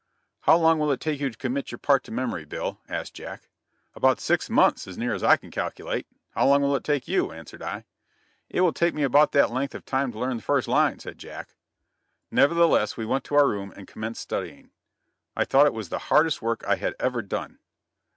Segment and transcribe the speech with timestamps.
[0.39, 3.49] "How long will it take you to commit your part to memory, Bill?" asked Jack.
[3.93, 6.07] "About six months, as near as I can calculate.
[6.31, 7.85] How long will it take you?" answered I.
[8.49, 11.19] "It will take me about that length of time to learn the first line," said
[11.19, 11.49] Jack.
[12.31, 14.71] Nevertheless we went to our room and commenced studying.
[15.35, 17.59] I thought it was the hardest work I had ever done.